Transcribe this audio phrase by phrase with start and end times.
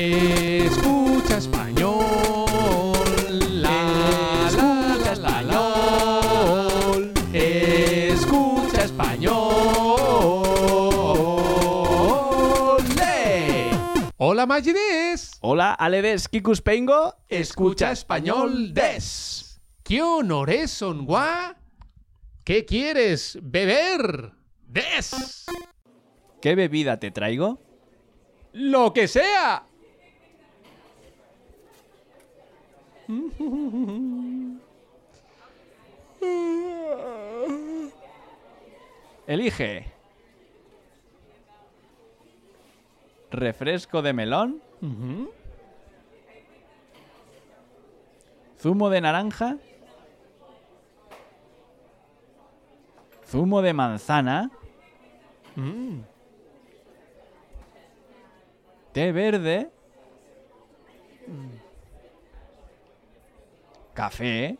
[0.00, 1.98] Escucha español.
[3.60, 7.36] La, Escucha la, la, la.
[7.36, 9.34] Escucha español.
[14.18, 15.32] Hola Magides.
[15.40, 17.16] Hola, Aledes Kikuspengo.
[17.28, 19.60] Escucha español des.
[19.82, 21.56] ¿Qué honores son gua?
[22.44, 24.30] ¿Qué quieres beber?
[24.64, 25.46] Des.
[26.40, 27.58] ¿Qué bebida te traigo?
[28.52, 29.64] Lo que sea.
[39.26, 39.86] Elige.
[43.30, 44.60] Refresco de melón.
[48.60, 49.56] Zumo de naranja.
[53.26, 54.50] Zumo de manzana.
[55.56, 56.00] Mm.
[58.92, 59.77] Té verde.
[63.98, 64.56] café ¿eh?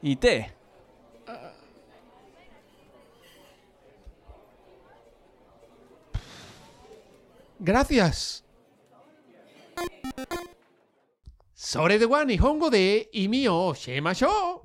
[0.00, 0.56] y té.
[7.58, 8.42] Gracias.
[11.52, 14.64] Sore de wa nihongo de imi o shemashou.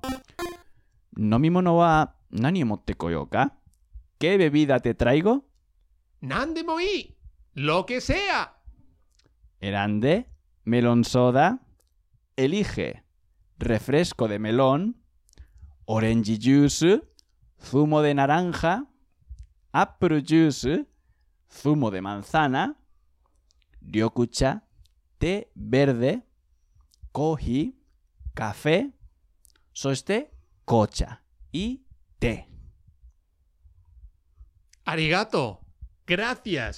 [1.17, 3.59] Nomimono wa nani o motte koyou ka?
[4.17, 5.43] ¿Qué bebida te traigo?
[6.21, 7.17] Nandemo ii.
[7.55, 8.55] Lo que sea.
[9.59, 10.29] Grande,
[10.63, 11.61] melón soda,
[12.35, 13.05] elige
[13.57, 15.01] refresco de melón,
[15.85, 17.01] orange juice,
[17.61, 18.85] zumo de naranja,
[19.71, 20.85] apple juice,
[21.49, 22.77] zumo de manzana,
[23.81, 24.63] ryokucha,
[25.17, 26.23] té verde,
[27.11, 27.79] koji,
[28.33, 28.91] café,
[29.71, 30.31] soste
[30.65, 31.85] cocha y
[32.19, 32.49] té.
[34.83, 35.61] Arigato,
[36.05, 36.77] gracias.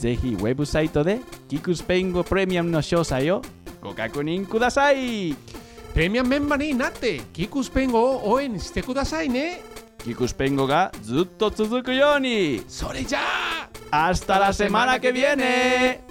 [0.00, 3.42] De ェブサイトでキクスペイン語プレミアムの詳細を
[3.80, 5.34] ご確認ください。
[5.92, 9.62] プレミアムメンバーになって、キクスペイン語を応援してくださいね。
[9.98, 12.62] キクスペイン語がずっと続くように。
[12.68, 13.54] それじゃあ
[13.94, 16.03] Hasta la semana que viene.